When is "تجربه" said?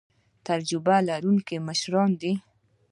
0.47-0.95